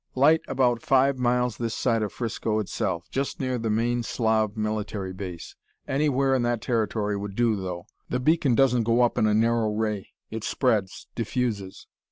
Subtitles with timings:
[0.15, 5.13] "Light about five miles this side of Frisco itself, just near the main Slav military
[5.13, 5.55] base.
[5.87, 7.85] Anywhere in that territory would do, though.
[8.09, 11.85] The beacon doesn't go up in a narrow ray; it spreads, diffuses.